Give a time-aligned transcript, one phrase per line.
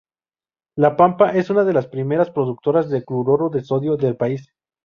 [0.75, 4.51] La Pampa es una de las primeras productoras de cloruro de sodio del país.